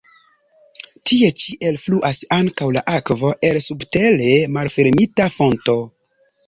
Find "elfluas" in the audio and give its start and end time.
1.71-2.23